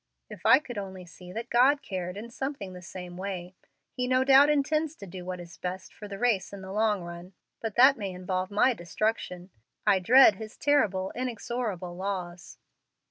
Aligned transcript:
If 0.31 0.47
I 0.47 0.57
could 0.57 0.79
only 0.79 1.05
see 1.05 1.31
that 1.31 1.51
God 1.51 1.83
cared 1.83 2.17
in 2.17 2.31
something 2.31 2.73
the 2.73 2.81
same 2.81 3.17
way! 3.17 3.53
He 3.91 4.07
no 4.07 4.23
doubt 4.23 4.49
intends 4.49 4.95
to 4.95 5.05
do 5.05 5.23
what 5.23 5.39
is 5.39 5.57
best 5.59 5.93
for 5.93 6.07
the 6.07 6.17
race 6.17 6.51
in 6.51 6.63
the 6.63 6.71
long 6.71 7.03
run, 7.03 7.33
but 7.61 7.75
that 7.75 7.97
may 7.99 8.09
involve 8.11 8.49
my 8.49 8.73
destruction. 8.73 9.51
I 9.85 9.99
dread 9.99 10.37
His 10.37 10.57
terrible, 10.57 11.11
inexorable 11.15 11.95
laws." 11.95 12.57